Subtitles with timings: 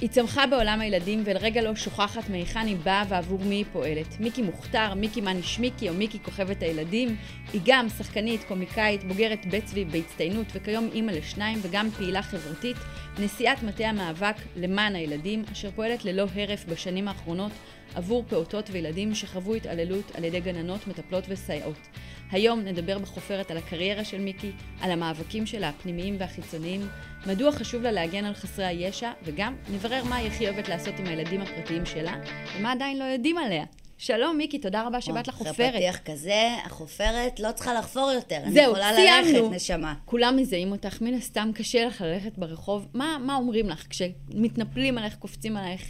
[0.00, 4.20] היא צמחה בעולם הילדים ולרגע לא שוכחת מהיכן היא באה ועבור מי היא פועלת.
[4.20, 7.16] מיקי מוכתר, מיקי מניש מיקי או מיקי כוכבת הילדים.
[7.52, 12.76] היא גם שחקנית, קומיקאית, בוגרת בית צבי בהצטיינות וכיום אימא לשניים וגם פעילה חברתית,
[13.18, 17.52] נשיאת מטה המאבק למען הילדים, אשר פועלת ללא הרף בשנים האחרונות
[17.94, 21.88] עבור פעוטות וילדים שחוו התעללות על ידי גננות, מטפלות וסייעות.
[22.30, 26.80] היום נדבר בחופרת על הקריירה של מיקי, על המאבקים שלה הפנימיים והחיצוניים,
[27.26, 31.06] מדוע חשוב לה להגן על חסרי הישע, וגם נברר מה היא הכי אוהבת לעשות עם
[31.06, 32.14] הילדים הפרטיים שלה,
[32.58, 33.64] ומה עדיין לא יודעים עליה.
[33.98, 35.50] שלום מיקי, תודה רבה שבאת לחופרת.
[35.54, 38.38] אחרי פתיח כזה, החופרת לא צריכה לחפור יותר.
[38.48, 39.42] זהו, אני יכולה סיימנו.
[39.48, 39.94] ללכת, נשמה.
[40.04, 42.86] כולם מזהים אותך, מן הסתם קשה לך ללכת ברחוב.
[42.94, 45.82] מה, מה אומרים לך כשמתנפלים עלייך, קופצים עלייך?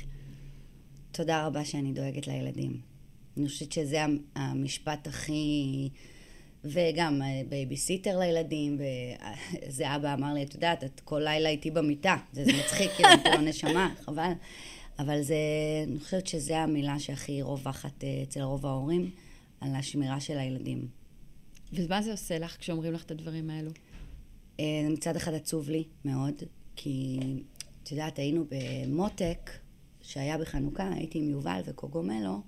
[1.12, 2.80] תודה רבה שאני דואגת לילדים.
[3.36, 5.88] אני חושבת שזה המ- המשפט הכי...
[6.68, 12.16] וגם אה, בייביסיטר לילדים, וזה אבא אמר לי, את יודעת, את כל לילה איתי במיטה.
[12.32, 14.32] זה, זה מצחיק, כאילו, את לא נשמה, חבל.
[14.98, 15.36] אבל זה,
[15.86, 19.10] אני חושבת שזו המילה שהכי רווחת אה, אצל רוב ההורים,
[19.60, 20.88] על השמירה של הילדים.
[21.72, 23.70] ומה זה עושה לך כשאומרים לך את הדברים האלו?
[24.60, 26.34] אה, מצד אחד עצוב לי מאוד,
[26.76, 27.20] כי
[27.82, 29.50] את יודעת, היינו במותק,
[30.02, 32.40] שהיה בחנוכה, הייתי עם יובל וקוגומלו,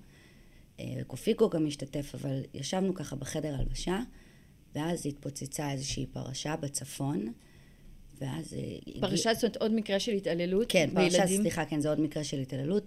[1.01, 3.99] וקופיקו גם השתתף, אבל ישבנו ככה בחדר הלבשה,
[4.75, 7.33] ואז התפוצצה איזושהי פרשה בצפון,
[8.21, 8.53] ואז...
[8.53, 11.41] אה, פרשה, זאת אומרת, עוד מקרה של התעללות כן, פרשה, בילדים?
[11.41, 12.83] סליחה, כן, זה עוד מקרה של התעללות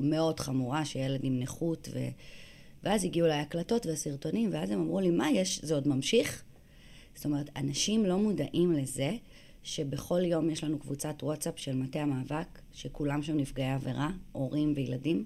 [0.00, 1.98] מאוד חמורה, שילד עם נכות, ו...
[2.82, 6.42] ואז הגיעו אליי הקלטות והסרטונים, ואז הם אמרו לי, מה יש, זה עוד ממשיך?
[7.14, 9.16] זאת אומרת, אנשים לא מודעים לזה
[9.62, 15.24] שבכל יום יש לנו קבוצת וואטסאפ של מטה המאבק, שכולם שם נפגעי עבירה, הורים וילדים,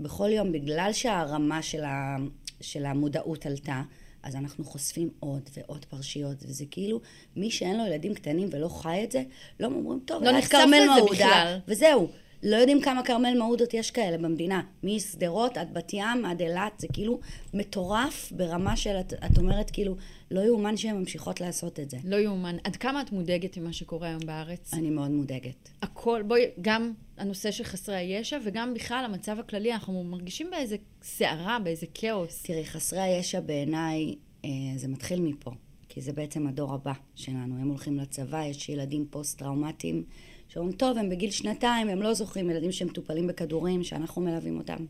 [0.00, 2.16] שבכל יום, בגלל שהרמה של, ה...
[2.60, 3.82] של המודעות עלתה,
[4.22, 7.00] אז אנחנו חושפים עוד ועוד פרשיות, וזה כאילו,
[7.36, 9.22] מי שאין לו ילדים קטנים ולא חי את זה,
[9.60, 12.08] לא אומרים, טוב, לא נחשף לזה בכלל." וזהו.
[12.42, 14.62] לא יודעים כמה כרמל מעודות יש כאלה במדינה.
[14.82, 17.20] משדרות עד בת ים עד אילת, זה כאילו
[17.54, 19.96] מטורף ברמה של, את, את אומרת כאילו,
[20.30, 21.96] לא יאומן שהן ממשיכות לעשות את זה.
[22.04, 22.56] לא יאומן.
[22.64, 24.74] עד כמה את מודאגת ממה שקורה היום בארץ?
[24.74, 25.68] אני מאוד מודאגת.
[25.82, 31.58] הכל, בואי, גם הנושא של חסרי הישע וגם בכלל המצב הכללי, אנחנו מרגישים באיזה סערה,
[31.58, 32.42] באיזה כאוס.
[32.42, 34.14] תראי, חסרי הישע בעיניי,
[34.44, 35.50] אה, זה מתחיל מפה.
[35.88, 37.60] כי זה בעצם הדור הבא שלנו.
[37.60, 40.04] הם הולכים לצבא, יש ילדים פוסט-טראומטיים,
[40.52, 44.86] שאומרים, טוב, הם בגיל שנתיים, הם לא זוכרים, ילדים שמטופלים בכדורים, שאנחנו מלווים אותם,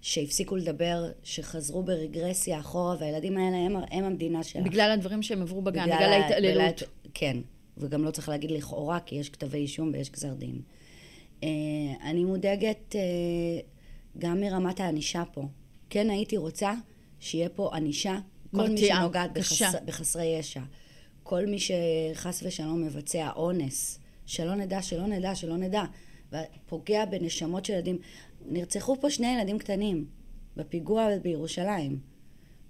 [0.00, 4.62] שהפסיקו לדבר, שחזרו ברגרסיה אחורה, והילדים האלה הם, הם המדינה שלך.
[4.64, 6.54] בגלל הדברים שהם עברו בגן, בגלל, ה- ההתעללות.
[6.76, 7.36] בגלל- כן,
[7.78, 10.60] וגם לא צריך להגיד לכאורה, כי יש כתבי אישום ויש גזר דין.
[11.42, 11.48] אה,
[12.02, 13.00] אני מודאגת אה,
[14.18, 15.42] גם מרמת הענישה פה.
[15.90, 16.72] כן הייתי רוצה
[17.20, 18.18] שיהיה פה ענישה,
[18.56, 19.32] כל מי שנוגעת.
[19.32, 20.60] בחס, בחסרי ישע.
[21.22, 25.84] כל מי שחס ושלום מבצע אונס, שלא נדע, שלא נדע, שלא נדע,
[26.32, 27.98] ופוגע בנשמות של ילדים.
[28.46, 30.06] נרצחו פה שני ילדים קטנים
[30.56, 31.98] בפיגוע בירושלים.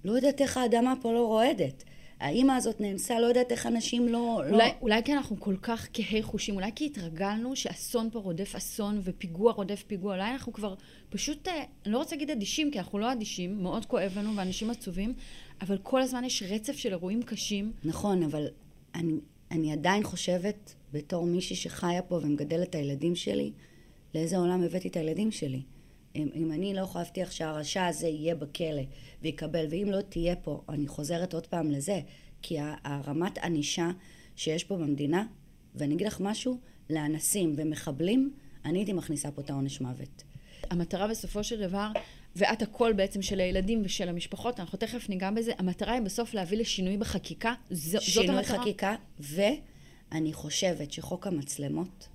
[0.05, 1.85] לא יודעת איך האדמה פה לא רועדת.
[2.21, 4.37] האימא הזאת נאנסה, לא יודעת איך אנשים לא...
[4.37, 4.65] אולי, לא...
[4.81, 9.53] אולי כי אנחנו כל כך כהי חושים, אולי כי התרגלנו שאסון פה רודף אסון ופיגוע
[9.53, 10.75] רודף פיגוע, אולי אנחנו כבר
[11.11, 14.71] פשוט, אה, אני לא רוצה להגיד אדישים, כי אנחנו לא אדישים, מאוד כואב לנו ואנשים
[14.71, 15.15] עצובים,
[15.61, 17.73] אבל כל הזמן יש רצף של אירועים קשים.
[17.85, 18.47] נכון, אבל
[18.95, 19.13] אני,
[19.55, 23.53] אני עדיין חושבת, בתור מישהי שחיה פה ומגדלת את הילדים שלי,
[24.15, 25.63] לאיזה עולם הבאתי את הילדים שלי.
[26.17, 28.83] אם, אם אני לא יכולה להבטיח שהרשע הזה יהיה בכלא
[29.23, 32.01] ויקבל, ואם לא תהיה פה, אני חוזרת עוד פעם לזה,
[32.43, 33.91] כי הרמת ענישה
[34.37, 35.27] שיש פה במדינה,
[35.75, 36.59] ואני אגיד לך משהו,
[36.91, 38.35] לאנסים ומחבלים,
[38.65, 40.23] אני הייתי מכניסה פה את העונש מוות.
[40.71, 41.91] המטרה בסופו של דבר,
[42.37, 46.59] ואת הקול בעצם של הילדים ושל המשפחות, אנחנו תכף ניגע בזה, המטרה היא בסוף להביא
[46.59, 47.55] לשינוי בחקיקה.
[47.71, 48.61] ז, זאת שינוי המטרה.
[48.61, 52.09] חקיקה, ואני חושבת שחוק המצלמות,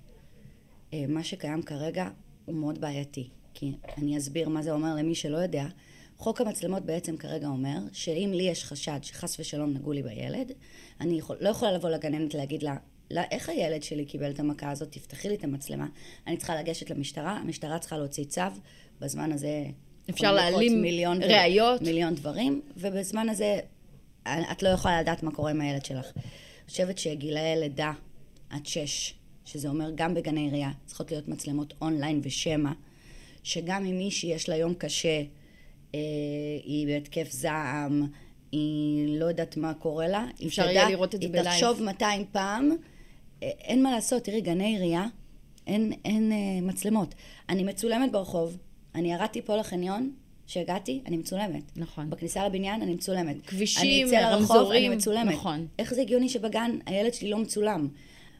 [0.93, 2.09] אה, מה שקיים כרגע,
[2.45, 3.29] הוא מאוד בעייתי.
[3.53, 5.65] כי אני אסביר מה זה אומר למי שלא יודע.
[6.17, 10.51] חוק המצלמות בעצם כרגע אומר שאם לי יש חשד שחס ושלום נגעו לי בילד,
[11.01, 12.77] אני יכול, לא יכולה לבוא לגננת להגיד לה,
[13.11, 14.91] "לא, איך הילד שלי קיבל את המכה הזאת?
[14.91, 15.87] תפתחי לי את המצלמה.
[16.27, 18.41] אני צריכה לגשת למשטרה, המשטרה צריכה להוציא צו,
[19.01, 19.65] בזמן הזה...
[20.09, 21.81] אפשר להעלים מיליון ראיות.
[21.81, 23.59] מיליון דברים, ובזמן הזה
[24.51, 26.05] את לא יכולה לדעת מה קורה עם הילד שלך.
[26.15, 27.91] אני חושבת שגילאי לידה
[28.49, 29.13] עד שש,
[29.45, 32.71] שזה אומר גם בגני עירייה, צריכות להיות מצלמות אונליין ושמע,
[33.43, 35.21] שגם אם מישהי יש לה יום קשה,
[35.95, 35.99] אה,
[36.63, 38.07] היא בהתקף זעם,
[38.51, 40.25] היא לא יודעת מה קורה לה.
[40.39, 41.47] היא אפשר יהיה לראות את זה היא בלייב.
[41.47, 42.71] תחשוב 200 פעם,
[43.43, 45.05] אה, אין מה לעשות, תראי, גני עירייה,
[45.67, 47.15] אין, אין אה, מצלמות.
[47.49, 48.57] אני מצולמת ברחוב,
[48.99, 50.11] אני ירדתי פה לחניון,
[50.47, 51.63] שהגעתי, אני מצולמת.
[51.75, 52.09] נכון.
[52.09, 53.35] בכניסה לבניין אני מצולמת.
[53.47, 55.33] כבישים, אני אצא לרחוב, רמזורים, אני מצולמת.
[55.33, 55.67] נכון.
[55.79, 57.87] איך זה הגיוני שבגן הילד שלי לא מצולם?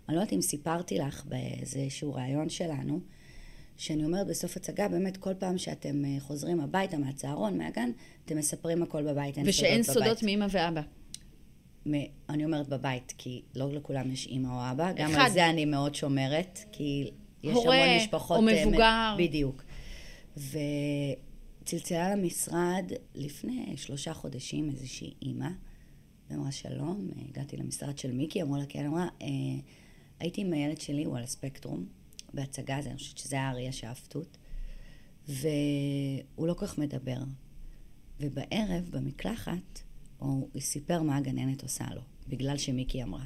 [0.09, 2.99] אני לא יודעת אם סיפרתי לך באיזשהו ראיון שלנו,
[3.77, 7.91] שאני אומרת בסוף הצגה, באמת כל פעם שאתם אה, חוזרים הביתה מהצהרון, מהגן,
[8.25, 10.23] אתם מספרים הכל בבית, אין ושאין סודות.
[10.23, 10.81] מאמא ואבא.
[11.89, 11.93] מ-
[12.29, 14.91] אני אומרת בבית, כי לא לכולם יש אימא או אבא.
[14.91, 15.19] גם אחד.
[15.25, 17.11] על זה אני מאוד שומרת, כי
[17.43, 18.39] יש הורה המון משפחות...
[18.39, 19.15] או אה, מ- מבוגר.
[19.17, 19.63] בדיוק.
[20.37, 25.49] וצלצלה למשרד לפני שלושה חודשים איזושהי אימא,
[26.29, 29.27] ואמרה שלום, אה, הגעתי למשרד של מיקי, אמרו לה כן, אמרה, "אה,
[30.19, 31.85] הייתי עם הילד שלי, הוא על הספקטרום,
[32.33, 34.37] בהצגה, אני חושבת שזה היה אריה שאפתות,
[35.27, 37.17] והוא לא כל כך מדבר.
[38.19, 39.81] ובערב, במקלחת,
[40.17, 43.25] הוא סיפר מה הגננת עושה לו, בגלל שמיקי אמרה.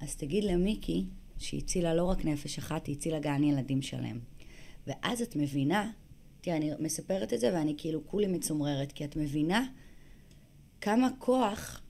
[0.00, 1.04] אז תגיד למיקי
[1.38, 4.18] שהיא הצילה לא רק נפש אחת, היא הצילה גן ילדים שלם.
[4.86, 5.90] ואז את מבינה,
[6.42, 9.66] תראה, אני מספרת את זה ואני כאילו כולי מצומררת, כי את מבינה
[10.80, 11.82] כמה כוח,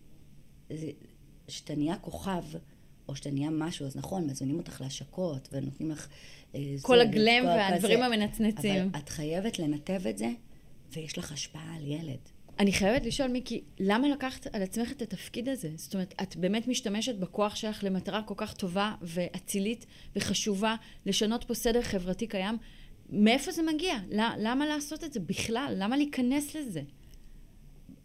[1.49, 2.43] שאתה נהיה כוכב,
[3.09, 6.09] או שאתה נהיה משהו, אז נכון, מזמינים אותך להשקות, ונותנים לך...
[6.55, 8.03] אה, כל הגלם והדברים.
[8.03, 8.89] המנצנצים.
[8.93, 10.31] אבל את חייבת לנתב את זה,
[10.93, 12.19] ויש לך השפעה על ילד.
[12.59, 15.71] אני חייבת לשאול, מיקי, למה לקחת על עצמך את התפקיד הזה?
[15.77, 20.77] זאת אומרת, את באמת משתמשת בכוח שלך למטרה כל כך טובה ואצילית וחשובה,
[21.07, 22.59] לשנות פה סדר חברתי קיים.
[23.13, 23.95] מאיפה זה מגיע?
[24.11, 25.75] ל- למה לעשות את זה בכלל?
[25.77, 26.83] למה להיכנס לזה?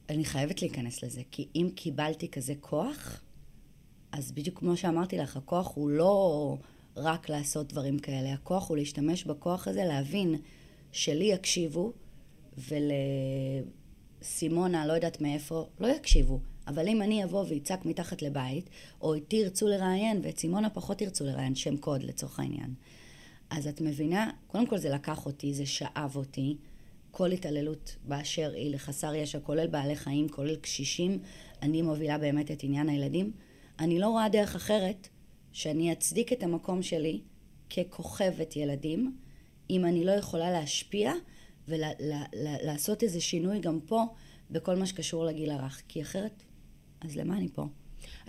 [0.10, 3.22] אני חייבת להיכנס לזה, כי אם קיבלתי כזה כוח,
[4.12, 6.58] אז בדיוק כמו שאמרתי לך, הכוח הוא לא
[6.96, 10.36] רק לעשות דברים כאלה, הכוח הוא להשתמש בכוח הזה, להבין
[10.92, 11.94] שלי יקשיבו,
[14.22, 16.40] ולסימונה, לא יודעת מאיפה, לא יקשיבו.
[16.68, 18.70] אבל אם אני אבוא ואצעק מתחת לבית,
[19.02, 22.74] או איתי ירצו לראיין, ואת סימונה פחות ירצו לראיין, שם קוד לצורך העניין.
[23.50, 26.58] אז את מבינה, קודם כל זה לקח אותי, זה שאב אותי.
[27.12, 31.20] כל התעללות באשר היא לחסר ישע, כולל בעלי חיים, כולל קשישים,
[31.62, 33.32] אני מובילה באמת את עניין הילדים.
[33.80, 35.08] אני לא רואה דרך אחרת
[35.52, 37.22] שאני אצדיק את המקום שלי
[37.70, 39.18] ככוכבת ילדים,
[39.70, 41.14] אם אני לא יכולה להשפיע
[41.68, 44.04] ולעשות איזה שינוי גם פה
[44.52, 45.82] בכל מה שקשור לגיל הרך.
[45.88, 46.44] כי אחרת,
[47.02, 47.68] אז למה אני פה?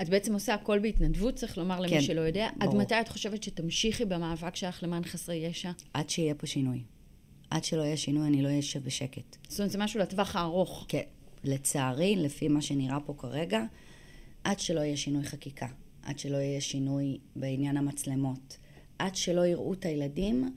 [0.03, 2.49] את בעצם עושה הכל בהתנדבות, צריך לומר למי כן, שלא יודע.
[2.61, 2.83] עד ברור.
[2.83, 5.71] מתי את חושבת שתמשיכי במאבק שלך למען חסרי ישע?
[5.95, 6.83] עד שיהיה פה שינוי.
[7.51, 9.37] עד שלא יהיה שינוי, אני לא אשב בשקט.
[9.49, 10.85] זאת אומרת, זה משהו לטווח הארוך.
[10.89, 11.03] כן,
[11.45, 13.63] לצערי, לפי מה שנראה פה כרגע,
[14.45, 15.67] עד שלא יהיה שינוי חקיקה,
[16.03, 18.59] עד שלא יהיה שינוי בעניין המצלמות,
[18.99, 20.57] עד שלא יראו את הילדים,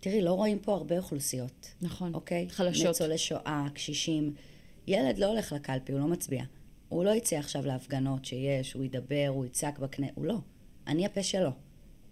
[0.00, 2.14] תראי, לא רואים פה הרבה אוכלוסיות, נכון.
[2.14, 2.48] אוקיי?
[2.50, 2.86] חלשות.
[2.86, 4.34] ניצולי שואה, קשישים.
[4.86, 6.44] ילד לא הולך לקלפי, הוא לא מצביע.
[6.92, 10.38] הוא לא יצא עכשיו להפגנות שיש, הוא ידבר, הוא יצעק בכנסת, הוא לא.
[10.86, 11.50] אני הפה שלו.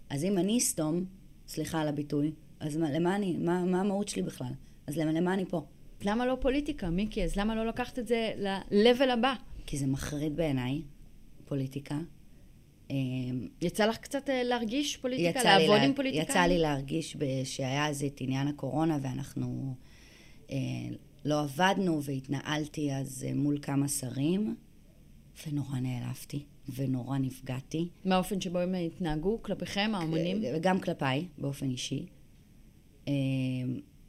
[0.09, 1.05] אז אם אני אסתום,
[1.47, 4.53] סליחה על הביטוי, אז מה, למה אני, מה, מה המהות שלי בכלל?
[4.87, 5.65] אז למה, למה אני פה?
[6.01, 7.23] למה לא פוליטיקה, מיקי?
[7.23, 9.33] אז למה לא לקחת את זה ל-level הבא?
[9.65, 10.81] כי זה מחריד בעיניי,
[11.45, 11.99] פוליטיקה.
[12.89, 12.95] אמ,
[13.61, 15.43] יצא לך קצת אה, להרגיש פוליטיקה?
[15.43, 16.29] לעבוד לה- עם פוליטיקאים?
[16.29, 19.75] יצא לי להרגיש ב- שהיה אז את עניין הקורונה ואנחנו
[20.51, 20.55] אה,
[21.25, 24.55] לא עבדנו והתנהלתי אז אה, מול כמה שרים,
[25.47, 26.43] ונורא נעלבתי
[26.75, 27.89] ונורא נפגעתי.
[28.05, 30.43] מהאופן שבו הם התנהגו כלפיכם, האומנים?
[30.55, 32.05] וגם כלפיי, באופן אישי.
[33.07, 33.13] אה,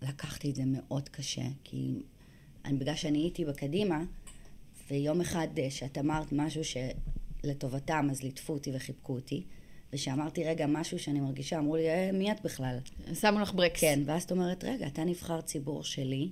[0.02, 2.02] לקחתי את זה מאוד קשה, כי
[2.64, 4.05] אני, בגלל שאני הייתי בקדימה,
[4.91, 9.45] ויום אחד אה, שאת אמרת משהו שלטובתם, אז ליטפו אותי וחיבקו אותי,
[9.93, 12.79] ושאמרתי, רגע, משהו שאני מרגישה, אמרו לי, אה, מי את בכלל?
[13.21, 13.81] שמו לך ברקס.
[13.81, 16.31] כן, ואז את אומרת, רגע, אתה נבחר ציבור שלי,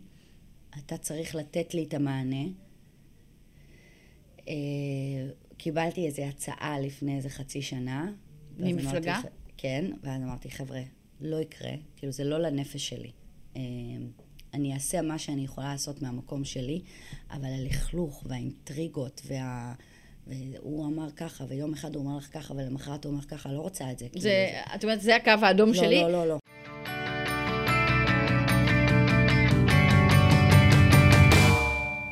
[0.79, 2.45] אתה צריך לתת לי את המענה.
[4.51, 4.55] אה,
[5.57, 8.13] קיבלתי איזו הצעה לפני איזה חצי שנה.
[8.59, 9.15] ממפלגה?
[9.15, 10.81] אמרתי, כן, ואז אמרתי, חבר'ה,
[11.21, 13.11] לא יקרה, כאילו זה לא לנפש שלי.
[13.57, 13.63] אה,
[14.55, 16.83] אני אעשה מה שאני יכולה לעשות מהמקום שלי,
[17.31, 19.75] אבל הלכלוך והאינטריגות וה...
[20.27, 23.91] והוא אמר ככה, ויום אחד הוא אמר לך ככה, ולמחרת הוא אומר ככה, לא רוצה
[23.91, 24.09] את זה.
[24.09, 26.01] כאילו, זה, את אומרת, זה הקו האדום לא, שלי?
[26.01, 26.39] לא, לא, לא.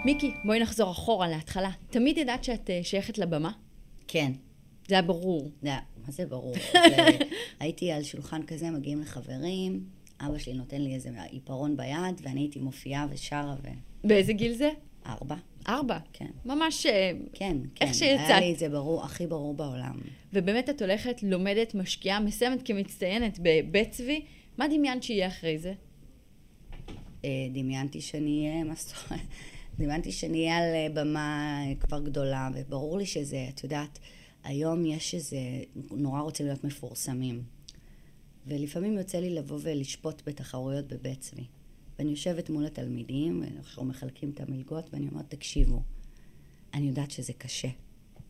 [0.04, 1.70] מיקי, בואי נחזור אחורה להתחלה.
[1.90, 3.52] תמיד ידעת שאת אה, שייכת לבמה?
[4.08, 4.32] כן.
[4.88, 5.50] זה היה ברור.
[5.62, 5.70] זה,
[6.06, 6.54] מה זה ברור?
[6.96, 7.18] זה,
[7.60, 9.84] הייתי על שולחן כזה, מגיעים לחברים,
[10.20, 13.56] אבא שלי נותן לי איזה עיפרון ביד, ואני הייתי מופיעה ושרה
[14.04, 14.70] באיזה גיל זה?
[15.06, 15.36] וארבע.
[15.68, 15.98] ארבע.
[16.12, 16.30] כן.
[16.44, 16.86] ממש...
[16.86, 17.86] כן, כן.
[17.86, 18.26] איך שיצאת.
[18.28, 19.98] היה לי את זה ברור, הכי ברור בעולם.
[20.32, 24.24] ובאמת את הולכת, לומדת, משקיעה, מסיימת כמצטיינת בבית צבי.
[24.58, 25.72] מה דמיינת שיהיה אחרי זה?
[27.24, 28.74] אה, דמיינתי שאני אהיה, מה
[30.10, 33.98] שאני אהיה על אה, במה כבר גדולה, וברור לי שזה, את יודעת,
[34.44, 35.38] היום יש איזה,
[35.90, 37.42] נורא רוצים להיות מפורסמים.
[38.46, 41.46] ולפעמים יוצא לי לבוא ולשפוט בתחרויות בבית צבי.
[41.98, 45.82] ואני יושבת מול התלמידים, ואנחנו מחלקים את המלגות, ואני אומרת, תקשיבו,
[46.74, 47.68] אני יודעת שזה קשה.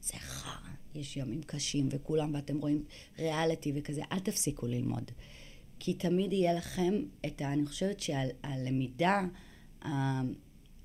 [0.02, 2.84] זה חרא, יש ימים קשים וכולם, ואתם רואים
[3.18, 5.10] ריאליטי וכזה, אל תפסיקו ללמוד.
[5.78, 6.94] כי תמיד יהיה לכם
[7.26, 7.52] את ה...
[7.52, 9.24] אני חושבת שהלמידה,
[9.84, 10.20] ה...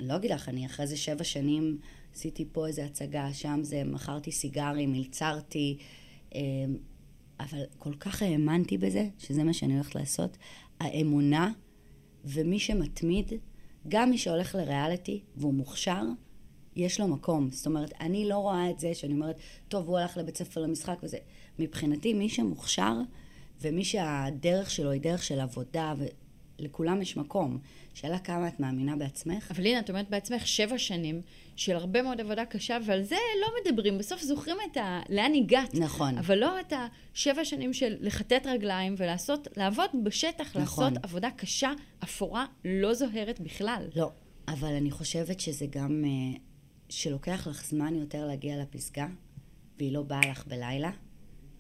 [0.04, 1.78] לא אגיד לך, אני אחרי זה שבע שנים
[2.14, 5.78] עשיתי פה איזה הצגה, שם זה, מכרתי סיגרים, מלצרתי,
[6.36, 6.42] אמ,
[7.40, 10.38] אבל כל כך האמנתי בזה, שזה מה שאני הולכת לעשות.
[10.80, 11.52] האמונה,
[12.26, 13.34] ומי שמתמיד,
[13.88, 16.04] גם מי שהולך לריאליטי והוא מוכשר,
[16.76, 17.50] יש לו מקום.
[17.52, 19.36] זאת אומרת, אני לא רואה את זה שאני אומרת,
[19.68, 21.18] טוב, הוא הלך לבית ספר למשחק וזה.
[21.60, 22.98] מבחינתי, מי שמוכשר,
[23.62, 25.94] ומי שהדרך שלו היא דרך של עבודה,
[26.60, 27.58] ולכולם יש מקום.
[27.94, 29.52] שאלה כמה את מאמינה בעצמך?
[29.52, 31.22] אבל הנה, את אומרת בעצמך שבע שנים
[31.56, 33.98] של הרבה מאוד עבודה קשה, ועל זה לא מדברים.
[33.98, 35.02] בסוף זוכרים את ה...
[35.10, 35.76] לאן הגעת.
[35.76, 36.18] נכון.
[36.18, 36.74] אבל לא את
[37.14, 40.84] השבע שנים של לכתת רגליים ולעשות, לעבוד בשטח, נכון.
[40.84, 41.72] לעשות עבודה קשה,
[42.04, 43.88] אפורה, לא זוהרת בכלל.
[43.96, 44.12] לא,
[44.48, 46.04] אבל אני חושבת שזה גם...
[46.06, 46.40] אה,
[46.94, 49.08] שלוקח לך זמן יותר להגיע לפסגה,
[49.78, 50.92] והיא לא באה לך בלילה,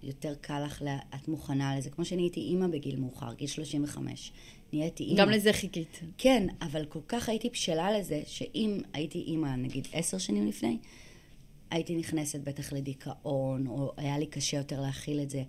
[0.03, 0.97] יותר קל לך, לה...
[1.15, 1.89] את מוכנה לזה.
[1.89, 4.31] כמו שאני הייתי אימא בגיל מאוחר, גיל 35.
[4.73, 5.21] נהייתי אימא.
[5.21, 5.99] גם לזה חיכית.
[6.17, 10.77] כן, אבל כל כך הייתי בשלה לזה, שאם הייתי אימא, נגיד עשר שנים לפני,
[11.71, 15.43] הייתי נכנסת בטח לדיכאון, או היה לי קשה יותר להכיל את זה.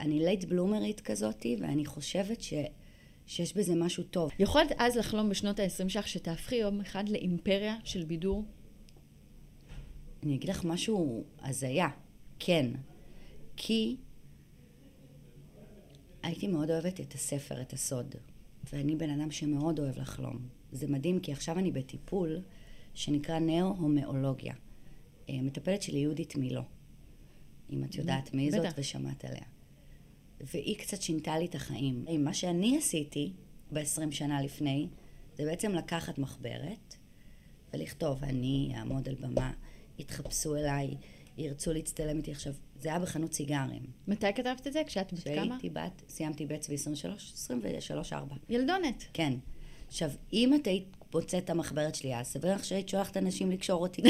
[0.00, 2.54] אני late bloomer ית כזאתי, ואני חושבת ש...
[3.26, 4.30] שיש בזה משהו טוב.
[4.38, 8.44] יכולת אז לחלום בשנות ה-20 שלך שתהפכי יום אחד לאימפריה של בידור?
[10.22, 11.88] אני אגיד לך משהו הזיה,
[12.38, 12.70] כן.
[13.56, 13.96] כי
[16.22, 18.14] הייתי מאוד אוהבת את הספר, את הסוד.
[18.72, 20.38] ואני בן אדם שמאוד אוהב לחלום.
[20.72, 22.40] זה מדהים, כי עכשיו אני בטיפול
[22.94, 24.54] שנקרא נאו-הומאולוגיה.
[25.28, 26.62] אה, מטפלת שלי יהודית מילו,
[27.70, 29.44] אם את יודעת מי זאת ושמעת עליה.
[30.40, 32.04] והיא קצת שינתה לי את החיים.
[32.18, 33.32] מה שאני עשיתי
[33.72, 34.88] ב-20 שנה לפני,
[35.36, 36.94] זה בעצם לקחת מחברת
[37.72, 39.52] ולכתוב, אני אעמוד על במה,
[39.98, 40.96] יתחפשו אליי,
[41.38, 42.30] ירצו להצטלם איתי.
[42.30, 43.82] עכשיו, זה היה בחנות סיגרים.
[44.08, 44.82] מתי כתבת את זה?
[44.86, 45.34] כשאת בת כמה?
[45.34, 48.36] כשהייתי בת, סיימתי ב' צבי 23, 23, 4.
[48.48, 49.04] ילדונת.
[49.12, 49.32] כן.
[49.88, 53.82] עכשיו, אם את היית מוצאת את המחברת שלי אז, סביר לך שהיית שולחת אנשים לקשור
[53.82, 54.02] אותי.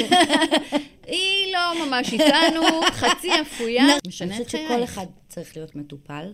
[1.06, 3.84] היא לא ממש איתנו, חצי אפויה.
[4.06, 4.54] משנה את חייך.
[4.60, 6.32] אני חושבת שכל אחד צריך להיות מטופל,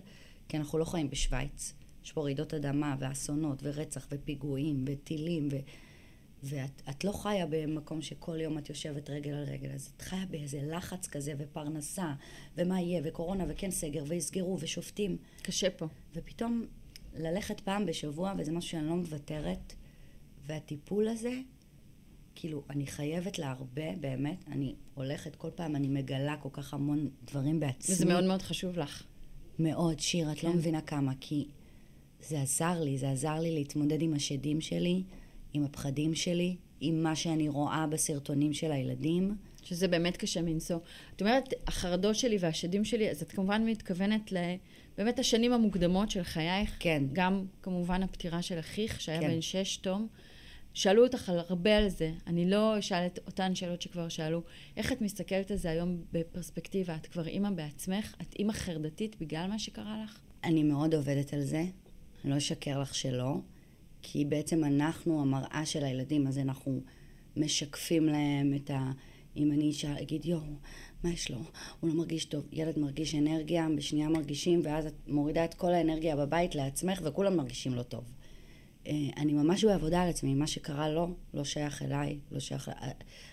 [0.49, 1.73] כי אנחנו לא חיים בשוויץ.
[2.05, 5.55] יש פה רעידות אדמה, ואסונות, ורצח, ופיגועים, וטילים, ו...
[6.43, 10.61] ואת לא חיה במקום שכל יום את יושבת רגל על רגל, אז את חיה באיזה
[10.63, 12.13] לחץ כזה, ופרנסה,
[12.57, 15.17] ומה יהיה, וקורונה, וכן סגר, ויסגרו, ושופטים.
[15.41, 15.87] קשה פה.
[16.15, 16.65] ופתאום
[17.15, 19.73] ללכת פעם בשבוע, וזה משהו שאני לא מוותרת,
[20.45, 21.39] והטיפול הזה,
[22.35, 27.09] כאילו, אני חייבת לה הרבה, באמת, אני הולכת, כל פעם אני מגלה כל כך המון
[27.23, 27.95] דברים בעצמי.
[27.95, 29.03] וזה מאוד מאוד חשוב לך.
[29.59, 30.47] מאוד, שיר, את לא כן.
[30.47, 31.47] לא מבינה כמה, כי
[32.21, 35.03] זה עזר לי, זה עזר לי להתמודד עם השדים שלי.
[35.53, 39.35] עם הפחדים שלי, עם מה שאני רואה בסרטונים של הילדים.
[39.63, 40.77] שזה באמת קשה מנשוא.
[41.15, 46.75] את אומרת, החרדות שלי והשדים שלי, אז את כמובן מתכוונת לבאמת השנים המוקדמות של חייך.
[46.79, 47.03] כן.
[47.13, 49.27] גם כמובן הפטירה של אחיך, שהיה כן.
[49.27, 50.07] בן שש, תום.
[50.73, 52.11] שאלו אותך הרבה על זה.
[52.27, 54.41] אני לא אשאל את אותן שאלות שכבר שאלו.
[54.77, 56.95] איך את מסתכלת על זה היום בפרספקטיבה?
[56.95, 58.15] את כבר אימא בעצמך?
[58.21, 60.19] את אימא חרדתית בגלל מה שקרה לך?
[60.43, 61.65] אני מאוד עובדת על זה.
[62.23, 63.37] אני לא אשקר לך שלא.
[64.01, 66.81] כי בעצם אנחנו המראה של הילדים, אז אנחנו
[67.37, 68.91] משקפים להם את ה...
[69.35, 70.41] אם אני אישה אגיד, יואו,
[71.03, 71.37] מה יש לו?
[71.79, 72.45] הוא לא מרגיש טוב.
[72.51, 77.73] ילד מרגיש אנרגיה, בשנייה מרגישים, ואז את מורידה את כל האנרגיה בבית לעצמך, וכולם מרגישים
[77.73, 78.03] לא טוב.
[78.87, 82.71] אה, אני ממש בעבודה על עצמי, מה שקרה לו, לא שייך אליי, לא שייך...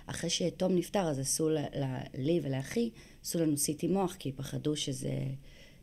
[0.07, 1.49] אחרי שתום נפטר, אז עשו
[2.15, 2.91] לי ולאחי,
[3.23, 5.13] עשו לנו סיטי מוח, כי פחדו שזה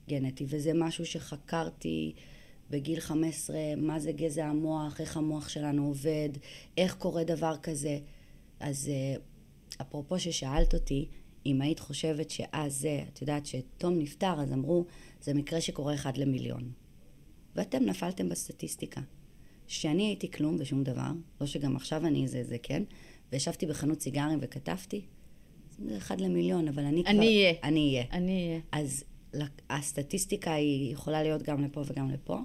[0.10, 2.14] גנטי, וזה משהו שחקרתי
[2.70, 6.30] בגיל 15, מה זה גזע המוח, איך המוח שלנו עובד,
[6.78, 8.00] איך קורה דבר כזה.
[8.60, 9.16] אז אה,
[9.82, 11.08] אפרופו ששאלת אותי,
[11.46, 14.86] אם היית חושבת שאז זה, את יודעת שתום נפטר, אז אמרו,
[15.22, 16.72] זה מקרה שקורה אחד למיליון.
[17.56, 19.02] ואתם נפלתם בסטטיסטיקה.
[19.68, 22.84] שאני הייתי כלום ושום דבר, לא שגם עכשיו אני זה זה, כן?
[23.32, 25.02] וישבתי בחנות סיגרים וכתבתי,
[25.80, 27.12] זה אחד למיליון, אבל אני כבר...
[27.12, 27.54] אני אהיה.
[27.64, 28.06] אני אהיה.
[28.12, 28.60] אני אהיה.
[28.72, 29.04] אז
[29.70, 32.40] הסטטיסטיקה היא יכולה להיות גם לפה וגם לפה.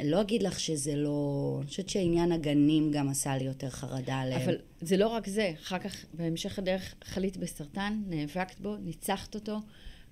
[0.00, 1.56] אני לא אגיד לך שזה לא...
[1.60, 4.42] אני חושבת שעניין הגנים גם עשה לי יותר חרדה עליהם.
[4.42, 5.52] אבל זה לא רק זה.
[5.62, 9.58] אחר כך, בהמשך הדרך, חלית בסרטן, נאבקת בו, ניצחת אותו,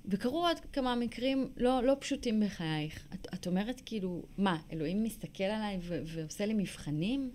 [0.04, 3.06] וקרו עוד כמה מקרים לא, לא פשוטים בחייך.
[3.14, 7.30] את, את אומרת כאילו, מה, אלוהים מסתכל עליי ו- ועושה לי מבחנים?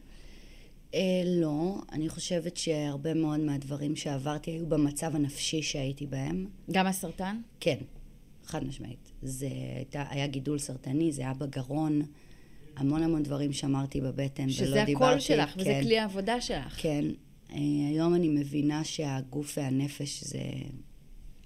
[0.93, 6.48] אה, לא, אני חושבת שהרבה מאוד מהדברים שעברתי היו במצב הנפשי שהייתי בהם.
[6.72, 7.41] גם הסרטן?
[7.60, 7.77] כן,
[8.48, 9.12] חד משמעית.
[9.22, 12.01] זה הייתה, היה גידול סרטני, זה היה בגרון,
[12.75, 14.94] המון המון דברים שאמרתי בבטן ולא שזה דיברתי.
[14.94, 16.82] הקול שלך, וזה כן, כלי העבודה שלך.
[16.82, 17.06] כן.
[17.51, 17.58] אה,
[17.89, 20.39] היום אני מבינה שהגוף והנפש זה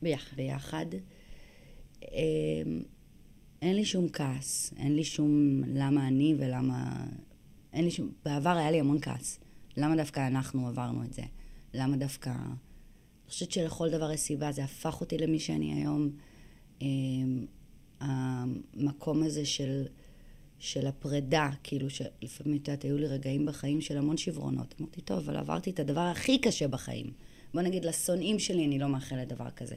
[0.01, 0.37] ביחד.
[0.37, 0.85] ביחד.
[2.03, 2.17] אה,
[3.61, 7.05] אין לי שום כעס, אין לי שום למה אני ולמה...
[7.73, 8.11] אין לי שום...
[8.25, 9.39] בעבר היה לי המון כעס.
[9.77, 11.21] למה דווקא אנחנו עברנו את זה?
[11.73, 12.29] למה דווקא...
[12.29, 16.09] אני חושבת שלכל דבר יש סיבה, זה הפך אותי למי שאני היום.
[16.81, 16.87] אה,
[17.99, 19.85] המקום הזה של,
[20.59, 24.75] של הפרידה, כאילו שלפעמים, את יודעת, היו לי רגעים בחיים של המון שברונות.
[24.81, 27.11] אמרתי, טוב, אבל עברתי את הדבר הכי קשה בחיים.
[27.53, 29.75] בוא נגיד, לשונאים שלי אני לא מאחלת דבר כזה.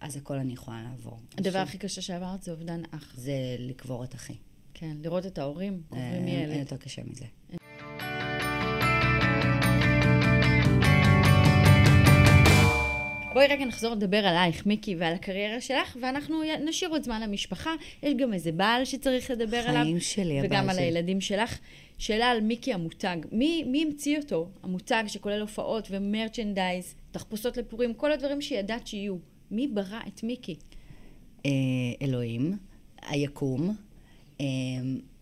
[0.00, 1.18] אז הכל אני יכולה לעבור.
[1.32, 3.14] הדבר עכשיו, הכי קשה שעברת זה אובדן אח.
[3.16, 4.34] זה לקבור את אחי.
[4.74, 6.58] כן, לראות את ההורים אה, קוברים אין אין ילד.
[6.58, 7.24] יותר קשה מזה.
[13.36, 17.70] בואי רגע נחזור לדבר עלייך, מיקי, ועל הקריירה שלך, ואנחנו נשאיר עוד זמן למשפחה.
[18.02, 19.82] יש גם איזה בעל שצריך לדבר עליו.
[19.82, 20.84] חיים שלי, הבעל וגם על שלי.
[20.84, 21.58] הילדים שלך.
[21.98, 23.16] שאלה על מיקי המותג.
[23.32, 24.48] מי, מי המציא אותו?
[24.62, 29.16] המותג שכולל הופעות ומרצ'נדייז, תחפושות לפורים, כל הדברים שידעת שיהיו.
[29.50, 30.56] מי ברא את מיקי?
[31.46, 31.50] אה,
[32.02, 32.56] אלוהים,
[33.02, 33.76] היקום.
[34.40, 34.46] אה,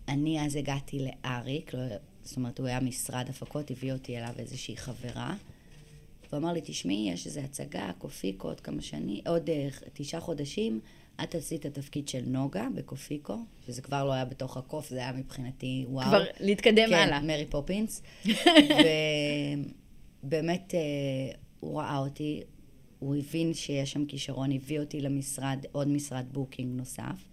[0.08, 1.80] אני אז הגעתי לאריק, לא,
[2.22, 5.34] זאת אומרת, הוא היה משרד הפקות, הביא אותי אליו איזושהי חברה.
[6.34, 10.80] והוא אמר לי, תשמעי, יש איזו הצגה, קופיקו, עוד כמה שנים, עוד אה, תשעה חודשים,
[11.22, 13.36] את תעשי את התפקיד של נוגה בקופיקו,
[13.66, 16.08] שזה כבר לא היה בתוך הקוף, זה היה מבחינתי וואו.
[16.08, 17.20] כבר להתקדם כן, הלאה.
[17.20, 18.02] מרי פופינס.
[20.24, 20.80] ובאמת, אה,
[21.60, 22.42] הוא ראה אותי,
[22.98, 27.24] הוא הבין שיש שם כישרון, הביא אותי למשרד, עוד משרד booking נוסף.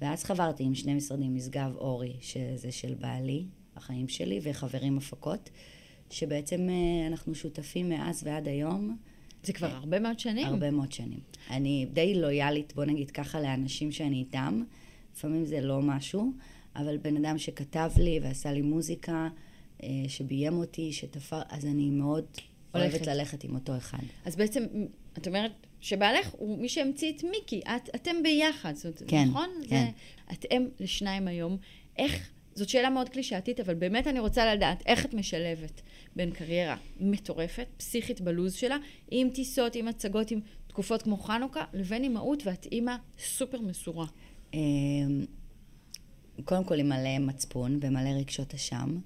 [0.00, 3.44] ואז חברתי עם שני משרדים, משגב אורי, שזה של בעלי,
[3.76, 5.50] החיים שלי, וחברים הפקות,
[6.10, 8.96] שבעצם אה, אנחנו שותפים מאז ועד היום.
[9.42, 10.46] זה כבר הרבה מאוד שנים.
[10.46, 11.20] הרבה מאוד שנים.
[11.50, 14.62] אני די לויאלית, בוא נגיד ככה, לאנשים שאני איתם.
[15.16, 16.32] לפעמים זה לא משהו,
[16.76, 19.28] אבל בן אדם שכתב לי ועשה לי מוזיקה,
[19.82, 22.24] אה, שביים אותי, שתפר, אז אני מאוד
[22.72, 22.94] הולכת.
[22.94, 24.02] אוהבת ללכת עם אותו אחד.
[24.24, 24.64] אז בעצם,
[25.18, 27.60] את אומרת שבעלך הוא מי שהמציא את מיקי.
[27.60, 29.48] את, אתם ביחד, זאת כן, נכון?
[29.68, 29.68] כן.
[29.68, 29.90] זה,
[30.32, 31.56] אתם לשניים היום.
[31.96, 35.80] איך, זאת שאלה מאוד קלישאתית, אבל באמת אני רוצה לדעת איך את משלבת
[36.16, 38.76] בין קריירה מטורפת, פסיכית בלוז שלה,
[39.10, 44.06] עם טיסות, עם הצגות, עם תקופות כמו חנוכה, לבין אימהות, ואת אימא סופר מסורה.
[44.54, 44.60] אה,
[46.44, 48.98] קודם כל עם מלא מצפון ומלא רגשות אשם.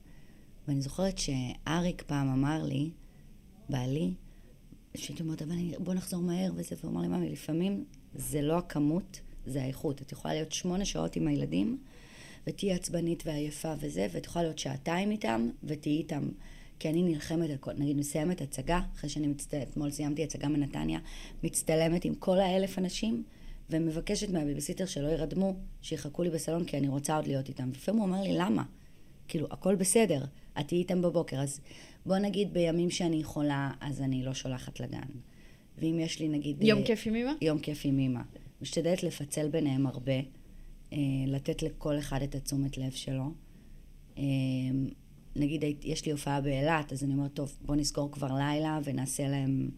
[0.68, 2.90] ואני זוכרת שאריק פעם אמר לי,
[3.68, 4.14] בעלי,
[4.96, 7.84] שהייתי אומרת, אבל בוא נחזור מהר וזה, והוא אמר לי, ממי, לפעמים
[8.14, 10.02] זה לא הכמות, זה האיכות.
[10.02, 11.78] את יכולה להיות שמונה שעות עם הילדים,
[12.46, 16.28] ותהיי עצבנית ועייפה וזה, ואת יכולה להיות שעתיים איתם, ותהיי איתם.
[16.78, 20.98] כי אני נלחמת על כל, נגיד מסיימת הצגה, אחרי שאני מצטלמת, אתמול סיימתי הצגה מנתניה,
[21.42, 23.22] מצטלמת עם כל האלף אנשים,
[23.70, 27.70] ומבקשת מהבייביסיטר שלא ירדמו, שיחכו לי בסלון, כי אני רוצה עוד להיות איתם.
[27.70, 28.62] לפעמים הוא אומר לי, למה?
[29.28, 30.24] כאילו, הכל בסדר,
[30.60, 31.60] את תהיי איתם בבוקר, אז
[32.06, 35.08] בוא נגיד בימים שאני יכולה, אז אני לא שולחת לגן.
[35.78, 36.62] ואם יש לי נגיד...
[36.62, 37.32] יום אה, כיף עם אמא?
[37.40, 38.20] יום כיף עם אימא.
[38.62, 40.12] משתדלת לפצל ביניהם הרבה,
[41.26, 43.32] לתת לכל אחד את התשומת לב שלו.
[44.18, 44.22] אה,
[45.36, 49.70] נגיד, יש לי הופעה באילת, אז אני אומרת, טוב, בוא נסגור כבר לילה ונעשה להם...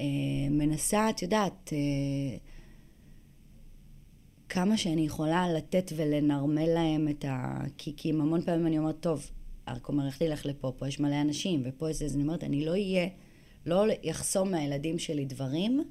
[0.00, 0.04] אה,
[0.50, 2.36] מנסה, את יודעת, אה,
[4.48, 8.20] כמה שאני יכולה לתת ולנרמל להם את הקיקים.
[8.20, 9.30] המון פעמים אני אומרת, טוב,
[9.88, 10.72] אומר, איך תלך לפה?
[10.76, 13.08] פה יש מלא אנשים, ופה זה, אז אני אומרת, אני לא אהיה,
[13.66, 15.84] לא אחסום מהילדים שלי דברים,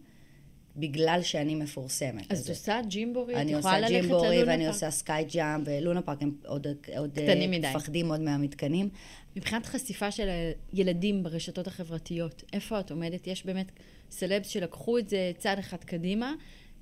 [0.77, 2.31] בגלל שאני מפורסמת.
[2.31, 3.35] אז את עושה ג'ימבורי?
[3.35, 4.67] אני עושה ג'ימבורי ואני?
[4.67, 7.47] עושה סקאי ג'אמפ, ולונה פארק הם עוד, עוד אה.
[7.47, 8.89] מפחדים עוד מהמתקנים.
[9.35, 10.29] מבחינת חשיפה של
[10.71, 13.27] הילדים ברשתות החברתיות, איפה את עומדת?
[13.27, 13.71] יש באמת
[14.11, 16.33] סלבס שלקחו את זה צעד אחד קדימה,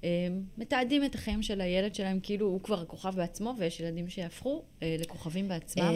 [0.03, 0.09] אה,
[0.57, 4.95] מתעדים את החיים של הילד שלהם כאילו הוא כבר הכוכב בעצמו, ויש ילדים שיהפכו אה,
[4.99, 5.93] לכוכבים בעצמם.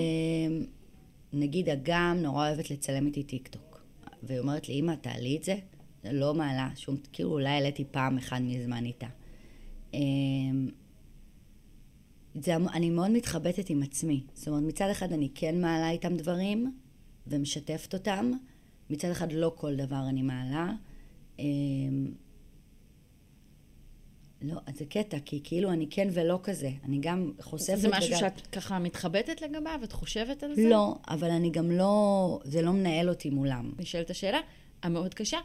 [1.33, 3.81] נגיד אגם נורא אוהבת לצלם איתי טיק טוק.
[4.23, 5.55] והיא אומרת לי, אמא, תעלי את זה?
[6.11, 9.07] לא מעלה שום, כאילו אולי העליתי פעם אחת מזמן איתה.
[9.93, 9.99] אה,
[12.35, 14.23] זה, אני מאוד מתחבטת עם עצמי.
[14.33, 16.77] זאת אומרת, מצד אחד אני כן מעלה איתם דברים
[17.27, 18.31] ומשתפת אותם,
[18.89, 20.73] מצד אחד לא כל דבר אני מעלה.
[21.39, 21.45] אה,
[24.41, 26.69] לא, אז זה קטע, כי כאילו אני כן ולא כזה.
[26.83, 28.19] אני גם חושפת זה משהו וגם...
[28.19, 29.79] שאת ככה מתחבטת לגביו?
[29.83, 30.69] את חושבת על זה?
[30.69, 33.71] לא, אבל אני גם לא, זה לא מנהל אותי מולם.
[33.79, 34.39] נשאלת השאלה
[34.83, 35.37] המאוד קשה,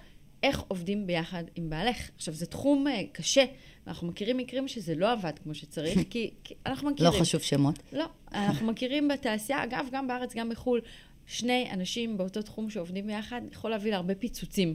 [0.42, 2.10] איך עובדים ביחד עם בעלך?
[2.16, 3.44] עכשיו, זה תחום אה, קשה,
[3.86, 7.12] ואנחנו מכירים מקרים שזה לא עבד כמו שצריך, כי, כי אנחנו לא מכירים.
[7.20, 7.78] חשוב שמות.
[7.92, 10.80] לא, אנחנו מכירים בתעשייה, אגב, גם בארץ, גם בחו"ל,
[11.26, 14.74] שני אנשים באותו תחום שעובדים ביחד יכול להביא להרבה פיצוצים.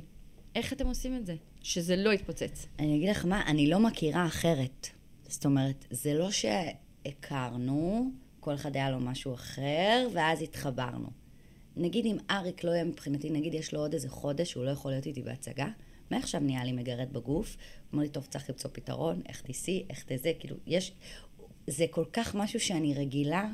[0.56, 1.36] איך אתם עושים את זה?
[1.62, 2.68] שזה לא יתפוצץ.
[2.80, 4.88] אני אגיד לך מה, אני לא מכירה אחרת.
[5.28, 11.25] זאת אומרת, זה לא שהכרנו, כל אחד היה לו משהו אחר, ואז התחברנו.
[11.78, 14.92] נגיד אם אריק לא יהיה מבחינתי, נגיד יש לו עוד איזה חודש, הוא לא יכול
[14.92, 15.68] להיות איתי בהצגה,
[16.12, 20.04] מעכשיו נהיה לי מגרד בגוף, הוא אומר לי, טוב, צריך למצוא פתרון, איך תיסי, איך
[20.08, 20.92] תזה, כאילו, יש...
[21.68, 23.52] זה כל כך משהו שאני רגילה,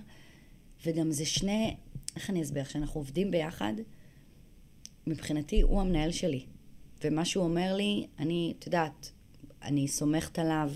[0.86, 1.75] וגם זה שני,
[2.15, 2.63] איך אני אסביר?
[2.63, 3.73] כשאנחנו עובדים ביחד,
[5.07, 6.45] מבחינתי הוא המנהל שלי.
[7.03, 9.12] ומה שהוא אומר לי, אני, את יודעת,
[9.62, 10.71] אני סומכת עליו,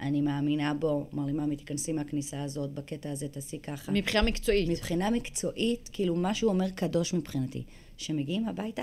[0.00, 3.92] אני מאמינה בו, אמר לי, ממי, תיכנסי מהכניסה הזאת, בקטע הזה תעשי ככה.
[3.92, 4.68] מבחינה מקצועית.
[4.68, 7.64] מבחינה מקצועית, כאילו, מה שהוא אומר קדוש מבחינתי.
[7.96, 8.82] כשמגיעים הביתה,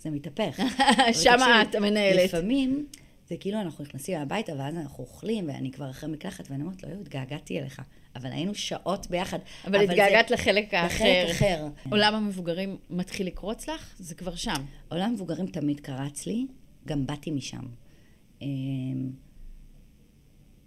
[0.00, 0.60] זה מתהפך.
[1.22, 1.36] שם
[1.70, 2.24] את המנהלת.
[2.24, 2.86] לפעמים,
[3.28, 6.88] זה כאילו אנחנו נכנסים הביתה, ואז אנחנו אוכלים, ואני כבר אחרי מקלחת, ואני אומרת לו,
[6.88, 7.82] יואו, התגעגעתי אליך.
[8.16, 9.38] אבל היינו שעות ביחד.
[9.66, 11.04] אבל התגעגעת לחלק האחר.
[11.04, 11.66] לחלק אחר.
[11.90, 13.94] עולם המבוגרים מתחיל לקרוץ לך?
[13.98, 14.64] זה כבר שם.
[14.88, 16.46] עולם המבוגרים תמיד קרץ לי,
[16.86, 17.64] גם באתי משם.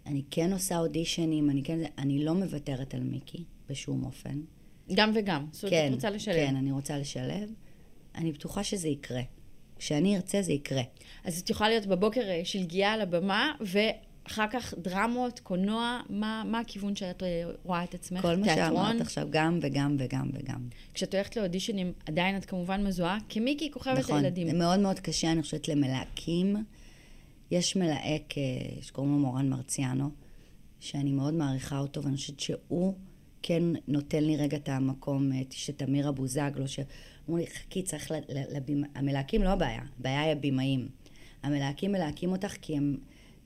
[0.08, 1.80] אני כן עושה אודישנים, אני כן...
[1.98, 4.40] אני לא מוותרת על מיקי בשום אופן.
[4.94, 5.46] גם וגם.
[5.52, 6.36] זאת אומרת, כן, את רוצה לשלב.
[6.36, 7.50] כן, אני רוצה לשלב.
[8.16, 9.22] אני בטוחה שזה יקרה.
[9.80, 10.82] כשאני ארצה, זה יקרה.
[11.24, 16.60] אז את יכולה להיות בבוקר אה, שלגיה על הבמה, ואחר כך דרמות, קולנוע, מה, מה
[16.60, 18.22] הכיוון שאת אה, רואה את עצמך?
[18.22, 18.46] כל מה?
[18.46, 20.68] שאמרת עכשיו, גם וגם וגם וגם.
[20.94, 24.18] כשאת הולכת לאודישנים, עדיין את כמובן מזוהה כמיקי כוכבת נכון.
[24.18, 24.48] הילדים.
[24.48, 26.56] זה מאוד מאוד קשה, אני חושבת, למלהקים.
[27.52, 28.44] יש מלהק אה,
[28.82, 30.10] שקוראים לו מורן מרציאנו,
[30.80, 32.94] שאני מאוד מעריכה אותו, ואני חושבת שהוא
[33.42, 38.88] כן נותן לי רגע את המקום, את שתמיר אבוזגלו, שאמרו לי, חכי, צריך לבימה...
[38.96, 40.88] המלהקים לא הבעיה, הבעיה היא הבימאים.
[41.44, 42.98] המלהקים מלהקים אותך כי הם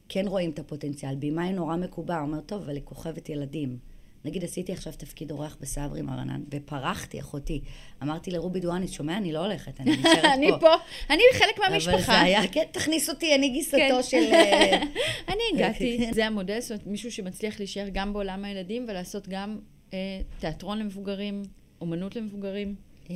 [0.09, 1.15] כן רואים את הפוטנציאל.
[1.15, 3.77] בימאי נורא מקובע, אומר, טוב, אבל היא כוכבת ילדים.
[4.25, 7.61] נגיד, עשיתי עכשיו תפקיד אורח בסברי מרנן, ופרחתי, אחותי.
[8.03, 10.33] אמרתי לרובי דואני, שומע, אני לא הולכת, אני נשארת פה.
[10.33, 10.73] אני פה,
[11.09, 11.95] אני חלק מהמשפחה.
[11.95, 14.03] אבל זה היה, כן, תכניס אותי, אני גיסתו כן.
[14.03, 14.17] של...
[14.33, 14.81] אה,
[15.31, 19.59] אני הגעתי, זה המודל, זאת אומרת, מישהו שמצליח להישאר גם בעולם הילדים ולעשות גם
[19.93, 21.43] אה, תיאטרון למבוגרים,
[21.81, 22.75] אומנות למבוגרים,
[23.09, 23.15] אה,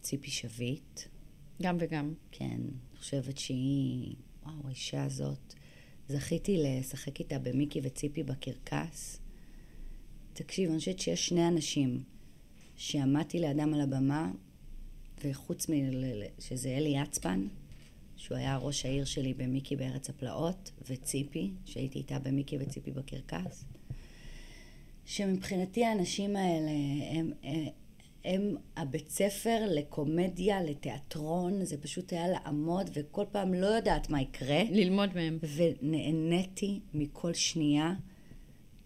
[0.00, 1.00] ציפי שביט,
[1.62, 2.14] גם וגם.
[2.32, 5.54] כן, אני חושבת שהיא, וואו, האישה הזאת,
[6.08, 9.20] זכיתי לשחק איתה במיקי וציפי בקרקס.
[10.34, 12.02] תקשיב, אני חושבת שיש שני אנשים
[12.76, 14.30] שעמדתי לידם על הבמה,
[15.24, 15.66] וחוץ
[16.38, 17.46] שזה אלי יצפן,
[18.16, 23.64] שהוא היה ראש העיר שלי במיקי בארץ הפלאות, וציפי, שהייתי איתה במיקי וציפי בקרקס,
[25.04, 26.70] שמבחינתי האנשים האלה
[27.10, 27.66] הם, הם,
[28.24, 34.62] הם הבית ספר לקומדיה, לתיאטרון, זה פשוט היה לעמוד, וכל פעם לא יודעת מה יקרה.
[34.70, 35.38] ללמוד מהם.
[35.56, 37.94] ונהניתי מכל שנייה.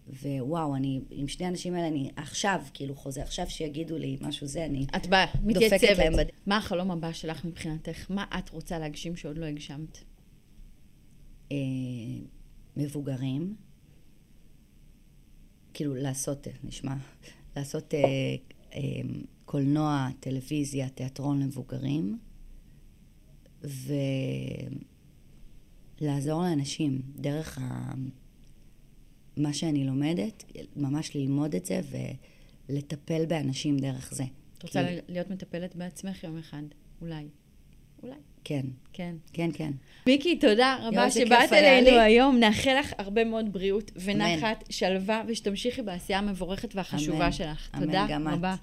[0.09, 4.65] ווואו, אני, עם שני האנשים האלה, אני עכשיו, כאילו חוזה, עכשיו שיגידו לי משהו זה,
[4.65, 5.97] אני את באה, מתייצבת.
[5.97, 6.25] להם בד...
[6.45, 8.11] מה החלום הבא שלך מבחינתך?
[8.11, 9.97] מה את רוצה להגשים שעוד לא הגשמת?
[11.51, 11.57] אה,
[12.77, 13.55] מבוגרים,
[15.73, 16.95] כאילו לעשות, נשמע,
[17.55, 17.99] לעשות אה,
[18.73, 18.81] אה,
[19.45, 22.19] קולנוע, טלוויזיה, תיאטרון למבוגרים,
[26.01, 27.93] ולעזור לאנשים דרך ה...
[29.39, 30.43] מה שאני לומדת,
[30.75, 31.81] ממש ללמוד את זה
[32.69, 34.23] ולטפל באנשים דרך זה.
[34.57, 36.61] את רוצה כי- להיות מטפלת בעצמך יום אחד?
[37.01, 37.25] אולי.
[38.03, 38.15] אולי.
[38.43, 39.15] כן, כן.
[39.33, 39.71] כן, כן.
[40.07, 41.99] מיקי, תודה רבה שבאת אלינו לי.
[41.99, 42.37] היום.
[42.39, 47.31] נאחל לך הרבה מאוד בריאות ונחת, שלווה, ושתמשיכי בעשייה המבורכת והחשובה אמן.
[47.31, 47.69] שלך.
[47.75, 48.55] אמן, תודה גם את.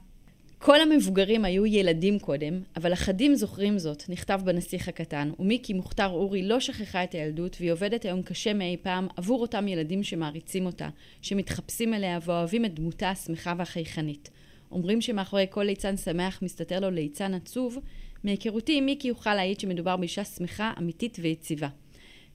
[0.66, 6.42] כל המבוגרים היו ילדים קודם, אבל אחדים זוכרים זאת, נכתב בנסיך הקטן, ומיקי מוכתר אורי
[6.42, 10.88] לא שכחה את הילדות, והיא עובדת היום קשה מאי פעם עבור אותם ילדים שמעריצים אותה,
[11.22, 14.30] שמתחפשים אליה ואוהבים את דמותה השמחה והחייכנית.
[14.70, 17.78] אומרים שמאחורי כל ליצן שמח מסתתר לו ליצן עצוב,
[18.24, 21.68] מהיכרותי עם מיקי יוכל להעיד שמדובר באישה שמחה, אמיתית ויציבה.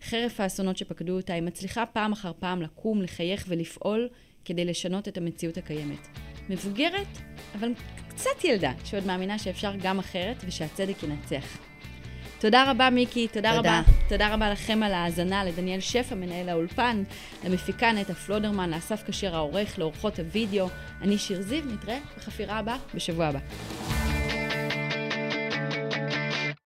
[0.04, 4.10] חרף האסונות שפקדו אותה, היא מצליחה פעם אחר פעם לקום, לחייך ולפעול
[4.46, 6.08] כדי לשנות את המציאות הקיימת.
[6.50, 7.18] מבוגרת,
[7.56, 7.74] אבל
[8.16, 11.58] קצת ילדה, שעוד מאמינה שאפשר גם אחרת ושהצדק ינצח.
[12.40, 13.80] תודה רבה, מיקי, תודה, תודה.
[13.80, 13.82] רבה.
[14.10, 17.04] תודה רבה לכם על ההאזנה, לדניאל שפע, מנהל האולפן,
[17.46, 20.68] למפיקה נטע פלודרמן, לאסף כשר העורך, לאורחות הוידאו.
[21.02, 23.40] אני שיר זיו, נתראה בחפירה הבאה בשבוע הבא.